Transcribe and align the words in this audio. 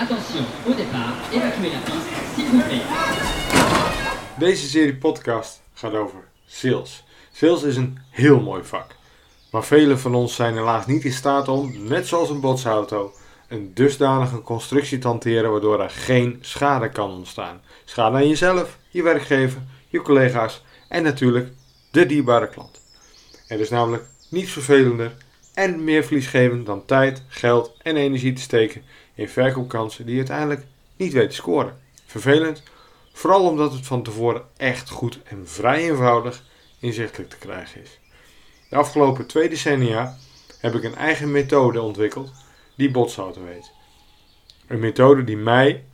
Attention, 0.00 0.44
au 0.66 0.72
départ, 0.72 1.14
évacuez 1.30 1.68
la 1.68 1.78
piste, 1.84 2.08
s'il 2.34 2.46
vous 2.46 2.62
plaît. 2.62 2.82
Deze 4.38 4.68
serie 4.68 4.94
podcast 4.94 5.62
gaat 5.74 5.94
over 5.94 6.18
sales. 6.46 7.04
Sales 7.32 7.62
is 7.62 7.76
een 7.76 7.98
heel 8.10 8.40
mooi 8.40 8.62
vak. 8.64 8.94
Maar 9.50 9.64
velen 9.64 9.98
van 9.98 10.14
ons 10.14 10.34
zijn 10.34 10.54
helaas 10.54 10.86
niet 10.86 11.04
in 11.04 11.12
staat 11.12 11.48
om, 11.48 11.72
net 11.88 12.06
zoals 12.06 12.30
een 12.30 12.40
botsauto, 12.40 13.12
een 13.48 13.74
dusdanige 13.74 14.42
constructie 14.42 14.98
te 14.98 15.06
hanteren 15.06 15.50
waardoor 15.50 15.80
er 15.82 15.90
geen 15.90 16.38
schade 16.40 16.88
kan 16.88 17.10
ontstaan. 17.10 17.60
Schade 17.84 18.16
aan 18.16 18.28
jezelf, 18.28 18.78
je 18.88 19.02
werkgever, 19.02 19.62
je 19.88 20.02
collega's 20.02 20.62
en 20.88 21.02
natuurlijk 21.02 21.52
de 21.90 22.06
dierbare 22.06 22.48
klant. 22.48 22.80
Er 23.48 23.60
is 23.60 23.70
namelijk 23.70 24.04
niets 24.28 24.52
vervelender 24.52 25.12
en 25.54 25.84
meer 25.84 26.04
verliesgevend 26.04 26.66
dan 26.66 26.84
tijd, 26.84 27.22
geld 27.28 27.76
en 27.82 27.96
energie 27.96 28.32
te 28.32 28.42
steken 28.42 28.82
in 29.20 29.28
verkoopkansen 29.28 30.06
die 30.06 30.16
uiteindelijk 30.16 30.66
niet 30.96 31.12
weet 31.12 31.30
te 31.30 31.36
scoren. 31.36 31.78
Vervelend, 32.06 32.62
vooral 33.12 33.48
omdat 33.48 33.72
het 33.72 33.86
van 33.86 34.02
tevoren 34.02 34.42
echt 34.56 34.90
goed 34.90 35.18
en 35.24 35.48
vrij 35.48 35.90
eenvoudig 35.90 36.44
inzichtelijk 36.78 37.30
te 37.30 37.38
krijgen 37.38 37.82
is. 37.82 37.98
De 38.68 38.76
afgelopen 38.76 39.26
twee 39.26 39.48
decennia 39.48 40.16
heb 40.58 40.74
ik 40.74 40.84
een 40.84 40.94
eigen 40.94 41.30
methode 41.30 41.80
ontwikkeld 41.80 42.32
die 42.74 42.90
botsauto 42.90 43.44
heet. 43.44 43.70
Een 44.66 44.78
methode 44.78 45.24
die 45.24 45.36
mij 45.36 45.84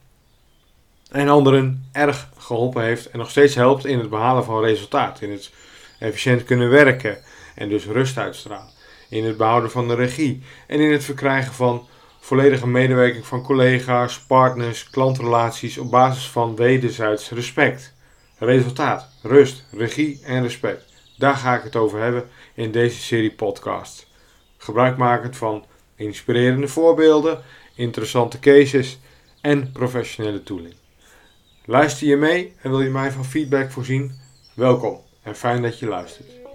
en 1.11 1.29
anderen 1.29 1.89
erg 1.93 2.29
geholpen 2.39 2.83
heeft 2.83 3.11
en 3.11 3.19
nog 3.19 3.31
steeds 3.31 3.55
helpt 3.55 3.87
in 3.87 3.99
het 3.99 4.11
behalen 4.11 4.45
van 4.45 4.63
resultaat, 4.63 5.21
in 5.21 5.31
het 5.31 5.51
efficiënt 5.99 6.45
kunnen 6.45 6.71
werken 6.71 7.19
en 7.55 7.69
dus 7.69 7.85
rust 7.85 8.19
uitstralen, 8.19 8.73
in 9.09 9.25
het 9.25 9.37
behouden 9.37 9.71
van 9.71 9.89
de 9.89 9.95
regie 9.95 10.43
en 10.67 10.81
in 10.81 10.93
het 10.93 11.05
verkrijgen 11.05 11.53
van 11.53 11.89
volledige 12.27 12.67
medewerking 12.67 13.27
van 13.27 13.43
collega's, 13.43 14.21
partners, 14.21 14.91
klantrelaties 14.91 15.79
op 15.79 15.91
basis 15.91 16.29
van 16.29 16.57
wederzijds 16.57 17.31
respect. 17.31 17.95
Resultaat, 18.39 19.09
rust, 19.23 19.65
regie 19.73 20.21
en 20.25 20.43
respect. 20.43 20.85
Daar 21.19 21.35
ga 21.35 21.57
ik 21.57 21.63
het 21.63 21.77
over 21.77 22.01
hebben 22.01 22.29
in 22.55 22.73
deze 22.73 23.01
serie 23.01 23.33
podcasts. 23.33 24.07
Gebruikmakend 24.57 25.37
van 25.37 25.65
inspirerende 25.97 26.69
voorbeelden, 26.69 27.43
interessante 27.75 28.39
cases 28.39 28.99
en 29.41 29.73
professionele 29.73 30.43
tooling. 30.43 30.75
Luister 31.65 32.07
je 32.07 32.17
mee 32.17 32.55
en 32.63 32.71
wil 32.71 32.81
je 32.81 32.91
mij 32.91 33.11
van 33.11 33.25
feedback 33.25 33.71
voorzien? 33.71 34.13
Welkom 34.55 35.01
en 35.23 35.37
fijn 35.37 35.63
dat 35.63 35.79
je 35.79 35.87
luistert. 35.87 36.46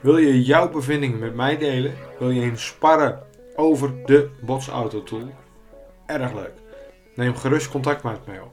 Wil 0.00 0.16
je 0.16 0.42
jouw 0.42 0.70
bevindingen 0.70 1.18
met 1.18 1.34
mij 1.34 1.58
delen? 1.58 1.94
Wil 2.18 2.30
je 2.30 2.40
eens 2.40 2.66
sparren 2.66 3.22
over 3.56 4.06
de 4.06 4.30
botsauto 4.40 5.02
tool? 5.02 5.34
Erg 6.06 6.34
leuk. 6.34 6.52
Neem 7.14 7.34
gerust 7.34 7.70
contact 7.70 8.02
met 8.02 8.26
mij 8.26 8.40
op. 8.40 8.52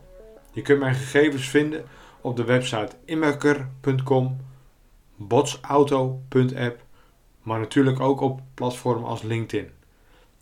Je 0.52 0.62
kunt 0.62 0.80
mijn 0.80 0.96
gegevens 0.96 1.50
vinden 1.50 1.86
op 2.22 2.36
de 2.36 2.44
website 2.44 2.96
immerker.com, 3.06 4.38
botsauto.app, 5.16 6.84
maar 7.42 7.60
natuurlijk 7.60 8.00
ook 8.00 8.22
op 8.22 8.42
platformen 8.54 9.10
als 9.10 9.22
LinkedIn. 9.22 9.70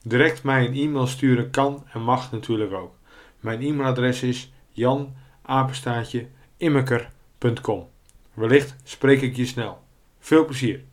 Direct 0.03 0.43
mij 0.43 0.65
een 0.65 0.73
e-mail 0.73 1.07
sturen 1.07 1.49
kan 1.49 1.83
en 1.93 2.01
mag 2.01 2.31
natuurlijk 2.31 2.73
ook. 2.73 2.95
Mijn 3.39 3.61
e-mailadres 3.61 4.23
is 4.23 4.53
janapenstaatje 4.71 6.27
immerker.com. 6.57 7.87
Wellicht 8.33 8.75
spreek 8.83 9.21
ik 9.21 9.35
je 9.35 9.45
snel. 9.45 9.81
Veel 10.19 10.45
plezier! 10.45 10.83